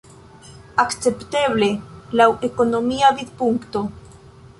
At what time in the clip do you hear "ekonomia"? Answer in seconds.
2.49-3.13